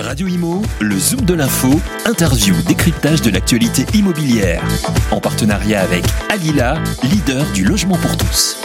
[0.00, 1.70] Radio Imo, le Zoom de l'info,
[2.06, 4.62] interview, décryptage de l'actualité immobilière.
[5.10, 8.62] En partenariat avec Alila, leader du logement pour tous.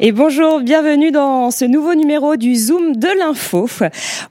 [0.00, 3.68] Et bonjour, bienvenue dans ce nouveau numéro du Zoom de l'info.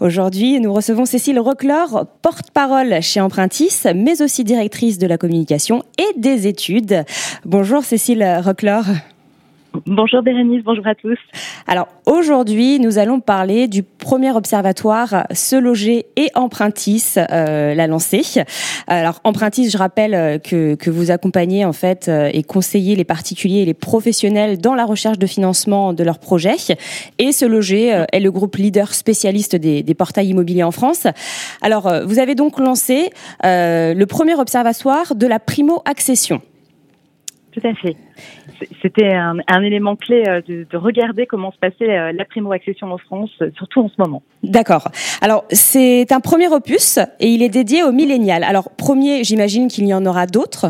[0.02, 1.86] Aujourd'hui, nous recevons Cécile Rockler,
[2.22, 7.06] porte-parole chez Empruntis, mais aussi directrice de la communication et des études.
[7.46, 8.82] Bonjour Cécile Rockler.
[9.86, 11.18] Bonjour Bérénice, bonjour à tous.
[11.66, 18.22] Alors aujourd'hui, nous allons parler du premier observatoire Se Loger et Empruntis, euh, l'a lancé.
[18.88, 23.06] Alors Empruntis, je rappelle euh, que, que vous accompagnez en fait euh, et conseillez les
[23.06, 26.58] particuliers et les professionnels dans la recherche de financement de leurs projets.
[27.18, 31.08] Et Se Loger euh, est le groupe leader spécialiste des, des portails immobiliers en France.
[31.62, 33.10] Alors vous avez donc lancé
[33.44, 36.42] le premier observatoire de la primo-accession.
[37.52, 37.98] Tout à fait.
[38.82, 42.98] C'était un, élément clé euh, de, de, regarder comment se passait euh, la primo-accession en
[42.98, 44.24] France, euh, surtout en ce moment.
[44.44, 44.88] D'accord.
[45.22, 48.44] Alors, c'est un premier opus et il est dédié aux millénials.
[48.44, 50.68] Alors, premier, j'imagine qu'il y en aura d'autres.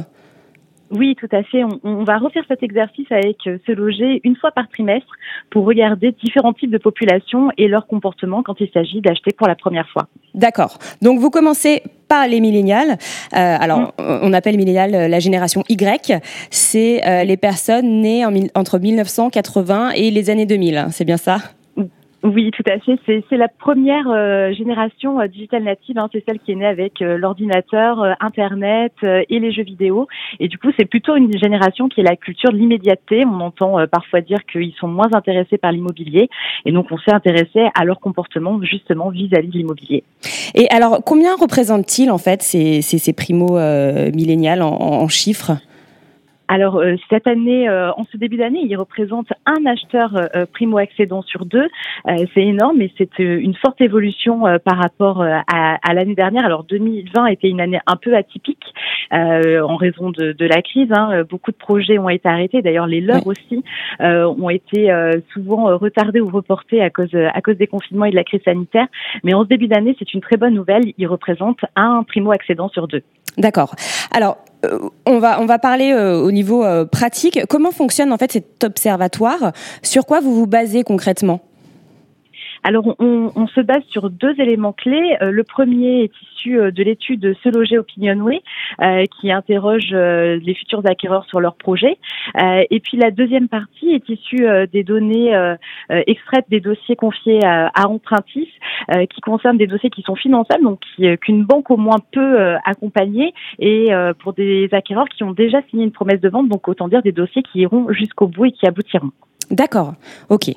[0.91, 1.63] Oui, tout à fait.
[1.63, 5.11] On, on, va refaire cet exercice avec se loger une fois par trimestre
[5.49, 9.55] pour regarder différents types de populations et leur comportement quand il s'agit d'acheter pour la
[9.55, 10.07] première fois.
[10.33, 10.77] D'accord.
[11.01, 12.91] Donc vous commencez par les millénials.
[12.91, 12.97] Euh,
[13.31, 13.93] alors mmh.
[13.99, 16.21] on appelle millénial la génération Y.
[16.49, 20.87] C'est euh, les personnes nées en, entre 1980 et les années 2000.
[20.91, 21.37] C'est bien ça?
[22.23, 22.99] Oui, tout à fait.
[23.29, 25.97] C'est la première euh, génération euh, digitale native.
[25.97, 26.07] Hein.
[26.13, 30.07] C'est celle qui est née avec euh, l'ordinateur, euh, Internet euh, et les jeux vidéo.
[30.39, 33.25] Et du coup, c'est plutôt une génération qui est la culture de l'immédiateté.
[33.25, 36.29] On entend euh, parfois dire qu'ils sont moins intéressés par l'immobilier.
[36.65, 40.03] Et donc, on s'est intéressé à leur comportement justement vis-à-vis -vis de l'immobilier.
[40.53, 45.53] Et alors, combien représentent-ils en fait ces, ces, ces primo-millénials en, en chiffres?
[46.51, 51.21] Alors euh, cette année, euh, en ce début d'année, il représente un acheteur euh, primo-accédant
[51.21, 51.69] sur deux.
[52.05, 56.43] c'est énorme, mais c'est une forte évolution par rapport à, à l'année dernière.
[56.43, 58.65] Alors 2020 était une année un peu atypique
[59.11, 60.89] en raison de, de la crise.
[60.91, 61.23] Hein.
[61.29, 62.61] Beaucoup de projets ont été arrêtés.
[62.61, 63.35] D'ailleurs, les leurs oui.
[63.37, 63.63] aussi
[63.99, 64.91] ont été
[65.33, 68.87] souvent retardés ou reportés à cause à cause des confinements et de la crise sanitaire.
[69.23, 70.83] Mais en ce début d'année, c'est une très bonne nouvelle.
[70.97, 73.03] Il représente un primo-accédant sur deux.
[73.37, 73.75] D'accord.
[74.13, 74.37] Alors,
[75.05, 77.39] on va on va parler euh, au niveau euh, pratique.
[77.49, 79.51] Comment fonctionne en fait cet observatoire?
[79.83, 81.41] Sur quoi vous vous basez concrètement?
[82.63, 85.17] Alors, on, se base sur deux éléments clés.
[85.21, 88.41] Euh, le premier est issu euh, de l'étude Se loger Opinionway,
[88.81, 91.97] euh, qui interroge euh, les futurs acquéreurs sur leurs projets.
[92.69, 95.33] Et puis, la deuxième partie est issue des données
[95.89, 98.49] extraites des dossiers confiés à, à Empruntis,
[99.09, 100.79] qui concernent des dossiers qui sont finançables, donc
[101.21, 103.89] qu'une banque au moins peut accompagner, et
[104.19, 107.11] pour des acquéreurs qui ont déjà signé une promesse de vente, donc autant dire des
[107.11, 109.11] dossiers qui iront jusqu'au bout et qui aboutiront.
[109.51, 109.95] D'accord,
[110.29, 110.51] ok.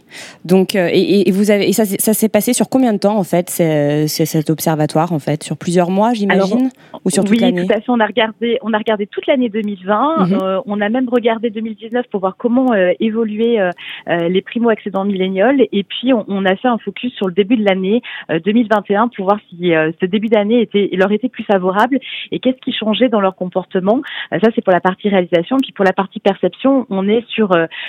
[0.44, 3.16] Donc, euh, et, et, vous avez, et ça, ça s'est passé sur combien de temps
[3.16, 6.71] en fait, c'est, cet observatoire en fait, sur plusieurs mois, j'imagine,
[7.05, 7.62] ou sur toute oui, l'année?
[7.62, 7.88] Oui, tout à fait.
[7.88, 10.16] On a regardé, on a regardé toute l'année 2020.
[10.19, 10.43] Mm -hmm.
[10.43, 13.71] euh, on a même regardé 2019 pour voir comment euh, évoluer euh,
[14.06, 15.53] les primo accédants milléniaux.
[15.72, 19.25] Et puis, on, on, a fait un focus sur le début de l'année 2021 pour
[19.26, 21.99] voir si ce début d'année était leur était plus favorable
[22.32, 23.99] et qu'est-ce qui changeait dans leur comportement.
[24.31, 25.56] ça, c'est pour la partie réalisation.
[25.65, 27.49] Puis pour la partie perception, on est sur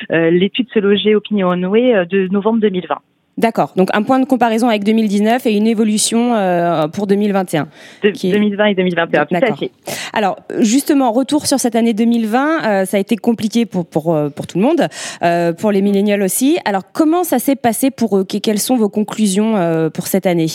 [0.09, 2.95] l'étude se loger Opinionway de novembre 2020.
[3.37, 3.73] D'accord.
[3.75, 7.67] Donc un point de comparaison avec 2019 et une évolution euh, pour 2021.
[8.01, 8.31] De, est...
[8.31, 9.25] 2020 et 2021.
[9.25, 9.71] Tout à fait.
[10.13, 14.29] Alors justement, retour sur cette année 2020, euh, ça a été compliqué pour pour euh,
[14.29, 14.87] pour tout le monde,
[15.21, 16.57] euh, pour les millénials aussi.
[16.63, 18.23] Alors comment ça s'est passé pour eux?
[18.23, 20.47] Quelles sont vos conclusions euh, pour cette année?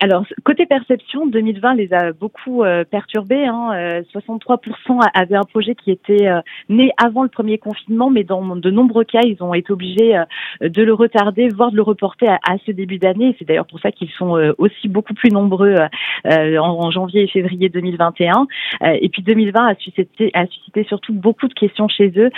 [0.00, 3.46] Alors, côté perception, 2020 les a beaucoup euh, perturbés.
[3.46, 3.70] Hein.
[3.74, 8.56] Euh, 63% avaient un projet qui était euh, né avant le premier confinement, mais dans
[8.56, 12.28] de nombreux cas, ils ont été obligés euh, de le retarder, voire de le reporter
[12.28, 13.36] à, ce début d'année.
[13.38, 15.76] C'est d'ailleurs pour ça qu'ils sont aussi beaucoup plus nombreux
[16.24, 18.46] en, en, janvier et février 2021.
[18.82, 22.30] et puis 2020 a suscité, a suscité surtout beaucoup de questions chez eux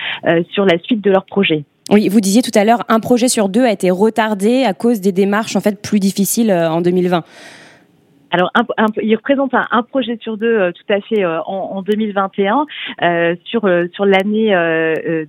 [0.50, 1.64] sur la suite de leur projet.
[1.90, 5.00] Oui, vous disiez tout à l'heure, un projet sur deux a été retardé à cause
[5.00, 7.22] des démarches en fait plus difficiles en 2020.
[8.36, 11.76] Alors, un, un, il représente un, projet sur deux, euh, tout à fait, euh, en,
[11.76, 12.66] en, 2021.
[13.00, 13.62] Euh, sur
[13.94, 14.50] sur l'année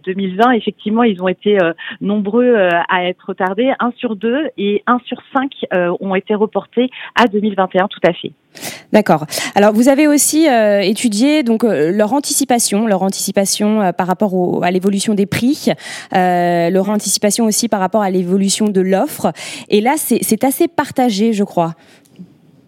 [0.05, 1.57] 2020, effectivement, ils ont été
[2.01, 3.71] nombreux à être retardés.
[3.79, 8.33] Un sur deux et un sur cinq ont été reportés à 2021, tout à fait.
[8.91, 9.25] D'accord.
[9.55, 10.47] Alors, vous avez aussi
[10.81, 15.69] étudié donc leur anticipation, leur anticipation par rapport à l'évolution des prix,
[16.11, 19.31] leur anticipation aussi par rapport à l'évolution de l'offre.
[19.69, 21.73] Et là, c'est assez partagé, je crois.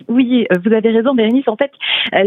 [0.10, 1.48] Oui, vous avez raison, Bérénice.
[1.48, 1.72] En fait,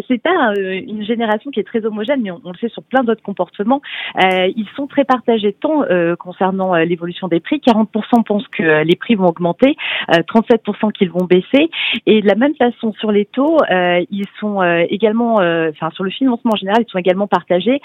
[0.09, 3.23] c'est pas une génération qui est très homogène, mais on, le sait sur plein d'autres
[3.23, 3.81] comportements.
[4.19, 5.83] ils sont très partagés tant
[6.19, 7.59] concernant l'évolution des prix.
[7.59, 9.77] 40% pensent que les prix vont augmenter,
[10.11, 11.71] 37% qu'ils vont baisser.
[12.07, 16.53] Et de la même façon sur les taux, ils sont également, enfin sur le financement
[16.55, 17.81] en général, ils sont également partagés.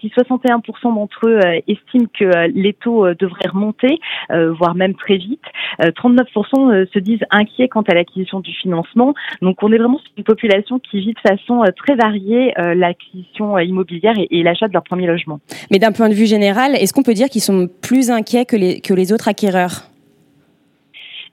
[0.00, 3.98] si 61% d'entre eux estiment que les taux devraient remonter,
[4.30, 5.44] voire même très vite,
[5.80, 9.14] 39% se disent inquiets quant à l'acquisition du financement.
[9.42, 12.74] Donc on est vraiment sur une population qui vit de façon euh, très variée euh,
[12.74, 15.40] l'acquisition euh, immobilière et, l'achat de leur premier logement.
[15.70, 18.56] Mais d'un point de vue général, est-ce qu'on peut dire qu'ils sont plus inquiets que
[18.56, 19.90] les, que les autres acquéreurs?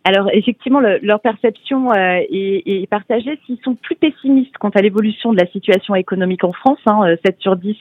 [0.08, 3.38] Alors effectivement, leur perception euh, est, partagée.
[3.46, 7.28] S'ils sont plus pessimistes quant à l'évolution de la situation économique en France, hein, 7
[7.28, 7.76] euh, sur 10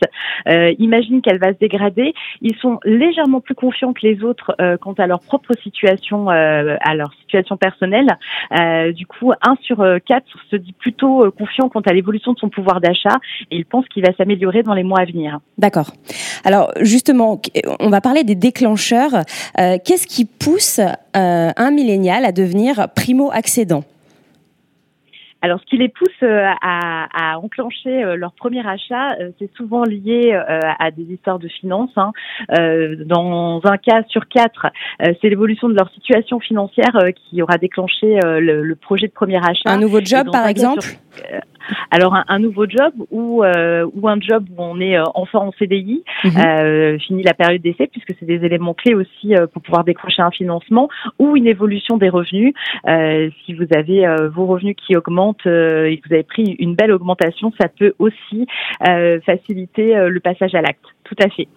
[0.48, 2.14] euh, imaginent qu'elle va se dégrader.
[2.42, 6.94] Ils sont légèrement plus confiants que les autres euh, quant à leur propre situation, à
[6.96, 8.16] leur situation personnelle.
[8.94, 12.80] du coup, 1 sur 4 se dit plutôt confiant quant à l'évolution de son pouvoir
[12.80, 13.16] d'achat
[13.50, 15.38] et il pense qu'il va s'améliorer dans les mois à venir.
[15.58, 15.92] D'accord.
[16.44, 17.40] Alors justement,
[17.80, 19.24] on va parler des déclencheurs.
[19.54, 20.80] Qu'est-ce qui pousse
[21.14, 23.84] un millénial à devenir primo-accédant?
[25.46, 29.84] Alors, ce qui les pousse euh, à, enclencher euh, leur premier achat, euh, c'est souvent
[29.84, 31.96] lié à des histoires de finances.
[31.96, 32.10] Hein.
[33.06, 34.66] Dans un cas sur quatre,
[34.98, 39.70] c'est l'évolution de leur situation financière qui aura déclenché le, projet de premier achat.
[39.70, 40.80] Un nouveau job, par exemple?
[41.90, 45.52] Alors un, nouveau job ou euh, ou un job où on est euh, enfin en
[45.52, 46.30] CDI, mhm.
[46.36, 50.22] euh, fini la période d'essai puisque c'est des éléments clés aussi euh, pour pouvoir décrocher
[50.22, 52.54] un financement ou une évolution des revenus.
[53.44, 57.52] si vous avez vos revenus qui augmentent et que vous avez pris une belle augmentation,
[57.60, 58.46] ça peut aussi
[59.24, 60.84] faciliter le passage à l'acte.
[61.04, 61.48] Tout à fait.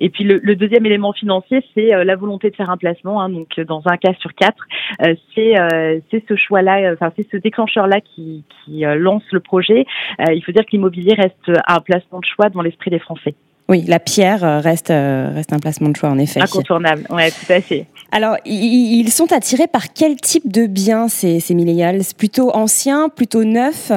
[0.00, 3.20] Et puis le, le deuxième élément financier, c'est euh, la volonté de faire un placement.
[3.20, 4.64] Hein, donc dans un cas sur quatre,
[5.02, 9.86] euh, c'est euh, c'est ce choix-là, enfin c'est ce déclencheur-là qui, qui lance le projet.
[10.18, 13.34] il faut dire que l'immobilier reste un placement de choix dans l'esprit des Français.
[13.68, 16.40] Oui, la pierre reste reste un placement de choix en effet.
[16.40, 17.86] Incontournable, ouais, tout à fait.
[18.12, 22.00] Alors, ils sont attirés par quel type de biens ces, ces millénials?
[22.16, 23.92] Plutôt anciens, plutôt neufs?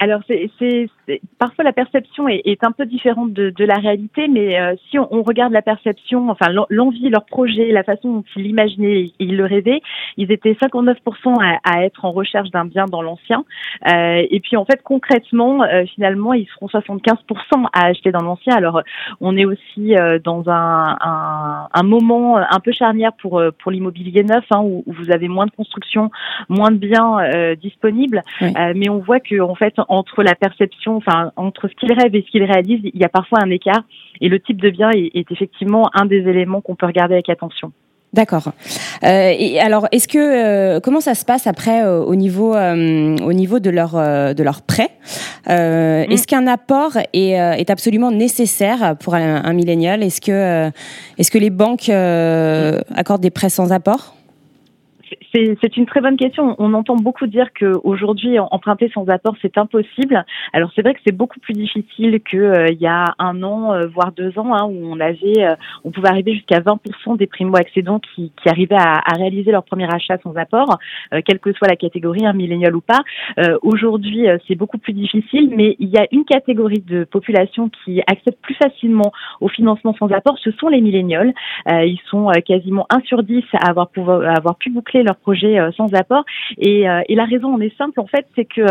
[0.00, 0.88] Alors, c'est, c'est,
[1.38, 5.22] parfois la perception est, un peu différente de, la réalité, mais euh, si on, on,
[5.22, 9.44] regarde la perception, enfin l'envie, leur projet, la façon dont ils l'imaginaient et ils le
[9.44, 9.80] rêvaient,
[10.18, 10.96] ils étaient 59%
[11.40, 13.44] à, à, être en recherche d'un bien dans l'ancien.
[13.86, 18.54] Euh, et puis en fait, concrètement, euh, finalement, ils seront 75% à acheter dans l'ancien.
[18.54, 18.82] Alors,
[19.20, 24.24] on est aussi euh, dans un, un, un, moment un peu charnière pour pour l'immobilier
[24.24, 26.10] neuf, hein, où, où, vous avez moins de construction,
[26.48, 31.68] moins de biens disponibles, mais on voit que en fait entre la perception, enfin entre
[31.68, 33.82] ce qu'il rêve et ce qu'il réalise, il y a parfois un écart.
[34.20, 37.72] Et le type de bien est, effectivement un des éléments qu'on peut regarder avec attention.
[38.14, 38.52] D'accord.
[39.04, 43.32] Euh, et alors, est-ce que euh, comment ça se passe après euh, au niveau au
[43.32, 44.90] niveau de leur de leur prêt?
[45.46, 46.10] Mm.
[46.10, 50.02] Est-ce qu'un apport est, est absolument nécessaire pour un, un millénial?
[50.02, 50.70] Est-ce que
[51.18, 54.14] est-ce que les banques accordent des prêts sans apport?
[55.32, 56.56] C'est une très bonne question.
[56.58, 60.24] On entend beaucoup dire qu'aujourd'hui, emprunter sans apport, c'est impossible.
[60.52, 63.86] Alors c'est vrai que c'est beaucoup plus difficile qu'il euh, y a un an, euh,
[63.88, 66.78] voire deux ans, hein, où on avait, euh, on pouvait arriver jusqu'à 20%
[67.16, 70.78] des primo-accédants qui, qui arrivaient à, à, réaliser leur premier achat sans apport,
[71.24, 73.00] quelle que soit la catégorie, un millénial ou pas.
[73.62, 78.40] Aujourd'hui, c'est beaucoup plus difficile, mais il y a une catégorie de population qui accepte
[78.42, 81.32] plus facilement au financement sans apport, ce sont les millénials.
[81.66, 85.58] ils sont quasiment 1 sur 10 à avoir, pouvoir, à avoir pu boucler leur projet
[85.58, 86.24] euh, sans apport.
[86.58, 88.62] Et, euh, et, la raison en est simple, en fait, c'est que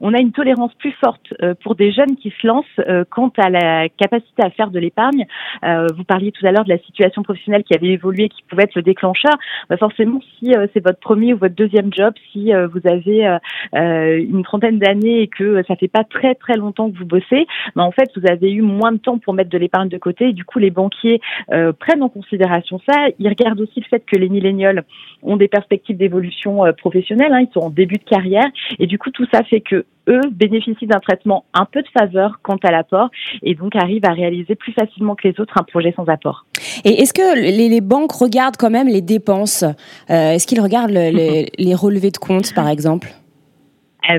[0.00, 2.64] on a une tolérance plus forte euh, pour des jeunes qui se lancent
[3.10, 5.26] quant à la capacité à faire de l'épargne.
[5.62, 8.74] vous parliez tout à l'heure de la situation professionnelle qui avait évolué, qui pouvait être
[8.74, 9.34] le déclencheur.
[9.68, 13.38] Bah forcément, si c'est votre premier ou votre deuxième job, si vous avez
[13.72, 17.82] une trentaine d'années et que ça fait pas très très longtemps que vous bossez, bah
[17.82, 20.32] en fait, vous avez eu moins de temps pour mettre de l'épargne de côté.
[20.32, 23.08] Du coup, les banquiers prennent en considération ça.
[23.18, 24.84] Ils regardent aussi le fait que les millénials
[25.22, 28.46] ont des perspectives d'évolution euh, professionnelle, hein, ils sont en début de carrière
[28.78, 32.40] et du coup tout ça fait que eux bénéficient d'un traitement un peu de faveur
[32.42, 33.10] quant à l'apport
[33.42, 36.46] et donc arrivent à réaliser plus facilement que les autres un projet sans apport.
[36.84, 39.62] Et est-ce que les, banques regardent quand même les dépenses?
[39.62, 40.90] Euh, Est-ce qu'ils regardent
[41.58, 43.08] les relevés de compte par exemple?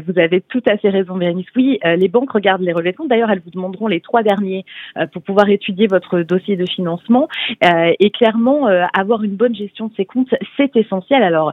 [0.06, 1.48] Vous avez tout à fait raison, Bérénice.
[1.56, 3.10] Oui, euh, les banques regardent les relevés de compte.
[3.10, 4.66] D'ailleurs, elles vous demanderont les trois derniers
[5.12, 7.28] pour pouvoir étudier votre dossier de financement.
[7.62, 11.24] et clairement, avoir une bonne gestion de ces comptes, c'est essentiel.
[11.24, 11.52] Alors,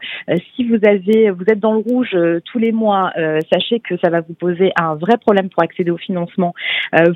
[0.54, 3.12] si vous avez, vous êtes dans le rouge tous les mois,
[3.52, 6.54] sachez que ça va vous poser un vrai problème pour accéder au financement,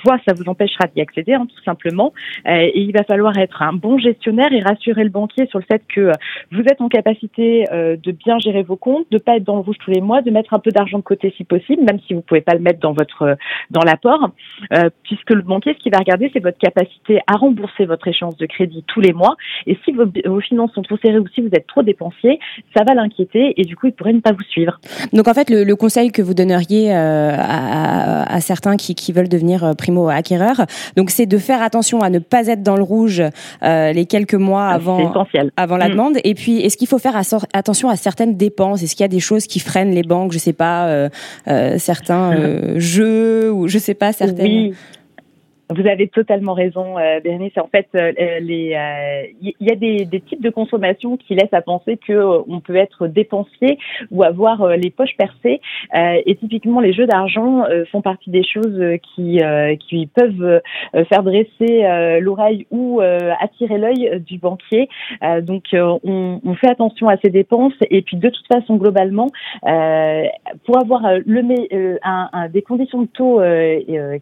[0.04, 2.12] voire ça vous empêchera d'y accéder, hein, tout simplement.
[2.46, 5.82] et il va falloir être un bon gestionnaire et rassurer le banquier sur le fait
[5.88, 6.12] que
[6.52, 9.76] vous êtes en capacité de bien gérer vos comptes, de pas être dans le rouge
[9.78, 12.42] tous les mois, de mettre un peu d'argent côté si possible, même si vous pouvez
[12.42, 13.36] pas le mettre dans votre
[13.70, 14.30] dans l'apport,
[14.74, 18.36] euh, puisque le banquier ce qu'il va regarder c'est votre capacité à rembourser votre échéance
[18.36, 19.34] de crédit tous les mois.
[19.66, 22.38] Et si vos, vos finances sont trop serrées ou si vous êtes trop dépensier,
[22.76, 24.78] ça va l'inquiéter et du coup il pourrait ne pas vous suivre.
[25.12, 29.12] Donc en fait le, le conseil que vous donneriez euh, à, à, certains qui, qui
[29.12, 30.60] veulent devenir euh, primo acquéreurs,
[30.96, 33.22] donc c'est de faire attention à ne pas être dans le rouge
[33.62, 35.24] euh, les quelques mois ah, avant
[35.56, 35.90] avant la mm.
[35.90, 36.16] demande.
[36.24, 37.16] Et puis est-ce qu'il faut faire
[37.54, 38.82] attention à certaines dépenses?
[38.82, 40.32] Est-ce qu'il y a des choses qui freinent les banques?
[40.32, 40.97] Je sais pas, euh, euh,
[41.78, 44.74] certains euh, jeux ou je sais pas certaines.
[45.70, 47.52] Vous avez totalement raison, euh, Bérénice.
[47.58, 51.98] En fait, euh, il y a des, des, types de consommation qui laissent à penser
[51.98, 53.78] que euh, on peut être dépensier
[54.10, 55.60] ou avoir euh, les poches percées.
[55.94, 58.80] et typiquement, les jeux d'argent font partie des choses
[59.14, 59.40] qui,
[59.88, 60.60] qui peuvent
[61.08, 64.88] faire dresser l'oreille ou attirer l'œil du banquier.
[65.42, 67.74] donc, on, on, fait attention à ces dépenses.
[67.90, 69.28] Et puis, de toute façon, globalement,
[69.62, 73.40] pour avoir le, un, un, des conditions de taux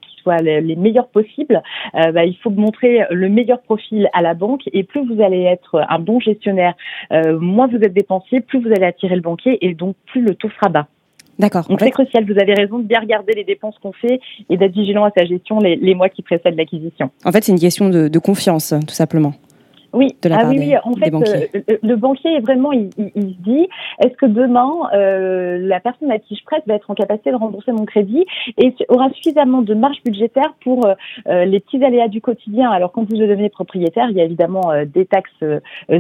[0.01, 4.35] qui soient les meilleures possibles euh, bah, il faut montrer le meilleur profil à la
[4.35, 6.75] banque et plus vous allez être un bon gestionnaire,
[7.13, 10.35] euh, moins vous êtes dépensier, plus vous allez attirer le banquier et donc plus le
[10.35, 10.87] taux sera bas.
[11.39, 11.69] D'accord.
[11.69, 14.73] Donc c'est crucial, vous avez raison de bien regarder les dépenses qu'on fait et d'être
[14.73, 17.11] vigilant à sa gestion les, mois qui précèdent l'acquisition.
[17.27, 19.35] En fait, c'est une question de confiance, tout simplement.
[19.97, 20.75] Oui, ah oui, oui.
[20.85, 23.67] En fait, euh, le banquier est vraiment, il, il, il se dit,
[24.01, 27.37] est-ce que demain, euh, la personne à qui je prête va être en capacité de
[27.37, 28.27] rembourser mon crédit
[28.59, 30.93] et aura suffisamment de marge budgétaire pour euh,
[31.29, 32.71] euh, les petits aléas du quotidien.
[32.71, 35.43] Alors, quand vous devenez propriétaire, il y a évidemment des taxes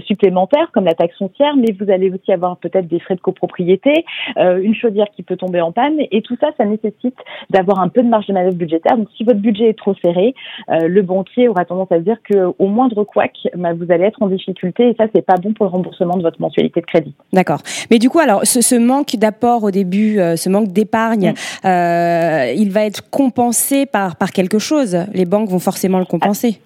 [0.04, 4.04] supplémentaires comme la taxe foncière, mais vous allez aussi avoir peut-être des frais de copropriété,
[4.36, 7.16] une chaudière qui peut tomber en panne, et tout ça, ça nécessite
[7.50, 8.96] d'avoir un peu de marge de manœuvre budgétaire.
[8.98, 10.34] Donc, si votre budget est trop serré,
[10.68, 14.22] le banquier aura tendance à se dire que au moindre couac, bah, vous allez être
[14.22, 17.14] en difficulté et ça, c'est pas bon pour le remboursement de votre mensualité de crédit.
[17.32, 17.60] D'accord.
[17.90, 21.66] Mais du coup, alors, ce, manque d'apport au début, euh, ce manque d'épargne, mm.
[21.66, 24.98] euh, il va être compensé par, par quelque chose.
[25.12, 26.60] Les banques vont forcément le compenser.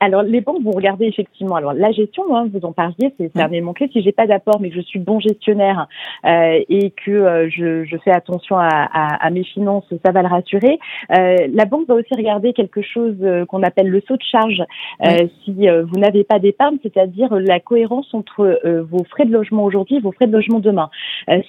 [0.00, 1.56] Alors, les banques vont regarder effectivement.
[1.56, 3.88] Alors, la gestion, hein, vous en parliez, c'est un élément clé.
[3.92, 5.88] Si j'ai pas d'apport, mais que je suis bon gestionnaire
[6.24, 10.22] euh, et que euh, je, je, fais attention à, à, à, mes finances, ça va
[10.22, 10.78] le rassurer.
[11.16, 14.62] Euh, la banque va aussi regarder quelque chose euh, qu'on appelle le saut de charge.
[15.04, 19.64] Euh, si euh, vous n'avez pas d'épargne, c'est-à-dire la cohérence entre vos frais de logement
[19.64, 20.90] aujourd'hui et vos frais de logement demain.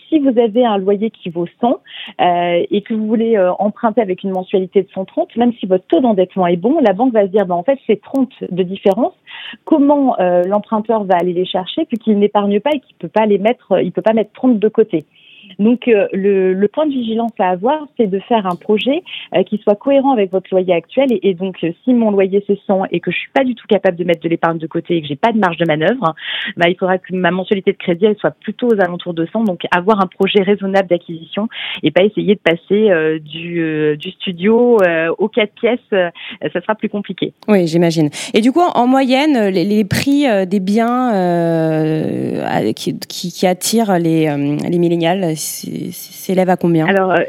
[0.08, 1.80] si vous avez un loyer qui vaut 100
[2.20, 6.48] et que vous voulez emprunter avec une mensualité de 130, même si votre taux d'endettement
[6.48, 9.14] est bon, la banque va se dire, ben, en fait, c'est 30 de différence.
[9.66, 13.38] Comment euh, l'emprunteur va aller les chercher puisqu'il n'épargne pas et qu'il peut pas les
[13.38, 15.06] mettre, il peut pas mettre 30 de côté.
[15.58, 19.04] Donc euh, le, le, point de vigilance à avoir, c'est de faire un projet
[19.36, 21.08] euh, qui soit cohérent avec votre loyer actuel.
[21.12, 23.66] Et, donc euh, si mon loyer se sent et que je suis pas du tout
[23.68, 26.14] capable de mettre de l'épargne de côté et que j'ai pas de marge de manœuvre,
[26.58, 29.46] bah, il faudra que ma mensualité de crédit elle soit plutôt aux alentours de 100.
[29.46, 31.48] Donc avoir un projet raisonnable d'acquisition
[31.84, 34.78] et pas essayer de passer du, du studio
[35.18, 37.34] aux quatre pièces, ça sera plus compliqué.
[37.48, 38.10] Oui, j'imagine.
[38.34, 41.12] Et du coup, en, moyenne, les, les prix des biens
[42.76, 44.26] qui, qui, qui, attirent les,
[44.70, 47.24] les millénials s'élève à combien Alors, euh,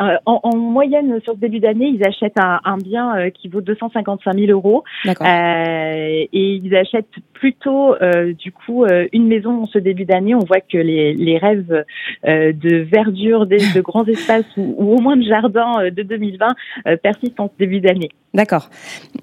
[0.00, 4.34] euh, en, moyenne, sur ce début d'année, ils achètent un, bien euh, qui vaut 255
[4.34, 4.84] 000 euros.
[5.06, 7.94] et ils achètent plutôt,
[8.38, 10.34] du coup, une maison en ce début d'année.
[10.34, 11.84] On voit que les, rêves
[12.24, 17.58] de verdure, de, grands espaces ou, au moins de jardin de 2020 persistent en ce
[17.58, 18.10] début d'année.
[18.34, 18.70] D'accord.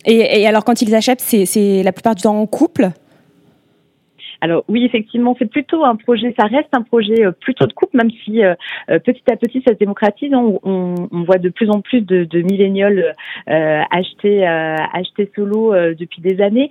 [0.06, 2.92] Et, et alors, quand ils achètent, c'est la plupart du temps en couple
[4.42, 7.98] alors oui, effectivement, c'est plutôt un projet, ça reste un projet euh, plutôt de couple,
[7.98, 8.56] même si euh,
[8.90, 10.34] euh, petit à petit ça se démocratise.
[10.34, 13.16] Hein, on, voit de plus en plus de, de millénials
[13.50, 16.70] euh, acheter, acheter solo depuis des années.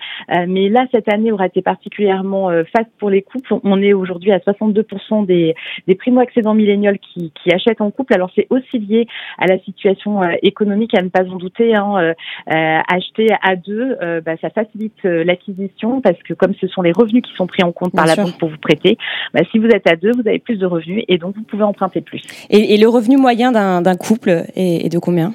[0.49, 3.55] mais là, cette année aura été particulièrement faste pour les couples.
[3.63, 5.55] On est aujourd'hui à 62% des,
[5.87, 8.15] des primo-accédants millénials qui, qui achètent en couple.
[8.15, 9.07] Alors c'est aussi lié
[9.39, 11.77] à la situation économique, à ne pas en douter.
[11.77, 12.15] Hein,
[12.47, 17.35] acheter à deux, bah, ça facilite l'acquisition parce que comme ce sont les revenus qui
[17.35, 18.97] sont pris en compte par la banque pour vous prêter.
[19.35, 21.63] Bah, si vous êtes à deux, vous avez plus de revenus et donc vous pouvez
[21.63, 22.23] emprunter plus.
[22.51, 25.35] Et, le revenu moyen d'un couple est, de combien?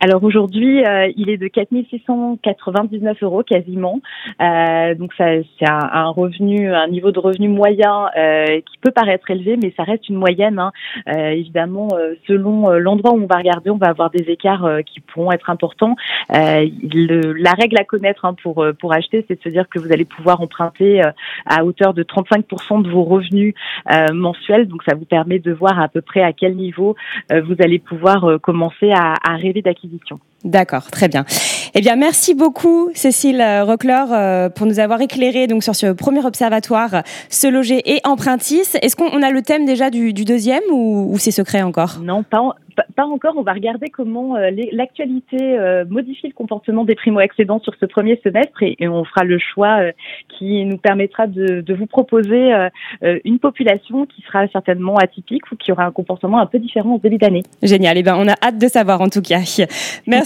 [0.00, 4.00] Alors aujourd'hui, euh, il est de 4699 euros quasiment.
[4.40, 5.24] Euh, donc ça,
[5.58, 9.72] c'est un, un, revenu, un niveau de revenu moyen euh, qui peut paraître élevé, mais
[9.76, 10.60] ça reste une moyenne.
[10.60, 10.70] Hein.
[11.08, 15.00] Euh, évidemment, euh, selon l'endroit où on va regarder, on va avoir des écarts qui
[15.00, 15.96] pourront être importants.
[16.30, 19.92] Le, la règle à connaître hein, pour pour acheter, c'est de se dire que vous
[19.92, 21.02] allez pouvoir emprunter
[21.46, 23.54] à hauteur de 35% de vos revenus
[24.12, 24.68] mensuels.
[24.68, 26.94] Donc ça vous permet de voir à peu près à quel niveau
[27.30, 30.20] vous allez pouvoir commencer à, à rêver d'acquisition acquisition.
[30.44, 31.24] D'accord, très bien.
[31.74, 36.24] Eh bien, merci beaucoup, Cécile Rockler, euh, pour nous avoir éclairé donc sur ce premier
[36.24, 38.62] observatoire, se loger et empruntis.
[38.80, 41.98] Est-ce qu'on a le thème déjà du, deuxième ou, c'est secret encore?
[42.00, 42.54] Non, pas,
[42.94, 43.34] pas encore.
[43.36, 48.20] On va regarder comment euh, l'actualité euh, modifie le comportement des primo-accédants sur ce premier
[48.22, 49.80] semestre et, on fera le choix
[50.38, 52.52] qui nous permettra de, vous proposer
[53.02, 56.98] une population qui sera certainement atypique ou qui aura un comportement un peu différent au
[56.98, 57.42] début d'année.
[57.62, 57.98] Génial.
[57.98, 59.40] Eh bien, on a hâte de savoir en tout cas.